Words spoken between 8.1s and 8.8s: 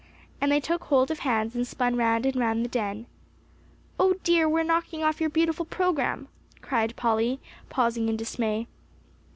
dismay.